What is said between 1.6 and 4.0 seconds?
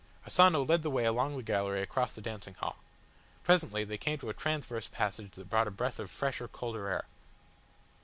across the dancing hall. Presently they